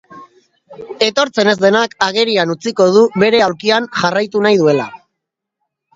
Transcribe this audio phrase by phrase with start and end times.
[1.07, 4.93] Etortzen ez denak agerian utziko du bere aulkian jarraitu nahi duela.